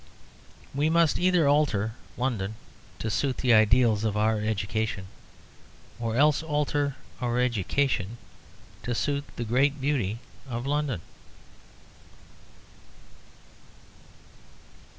We 0.73 0.89
must 0.89 1.19
either 1.19 1.47
alter 1.47 1.93
London 2.17 2.55
to 2.97 3.11
suit 3.11 3.37
the 3.37 3.53
ideals 3.53 4.03
of 4.03 4.17
our 4.17 4.39
education, 4.39 5.05
or 5.99 6.15
else 6.15 6.41
alter 6.41 6.95
our 7.21 7.39
education 7.39 8.17
to 8.81 8.95
suit 8.95 9.23
the 9.35 9.43
great 9.45 9.79
beauty 9.79 10.17
of 10.49 10.65
London. 10.65 11.01